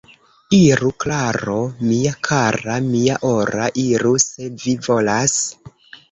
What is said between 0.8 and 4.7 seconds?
Klaro, mia kara, mia ora, iru, se